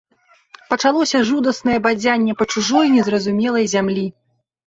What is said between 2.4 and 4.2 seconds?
па чужой, незразумелай зямлі.